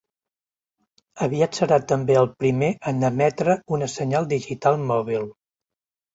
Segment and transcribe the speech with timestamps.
[1.25, 5.31] Aviat serà també el primer en emetre una senyal digital mòbil.